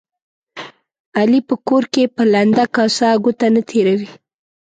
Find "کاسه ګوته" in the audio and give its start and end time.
2.75-3.47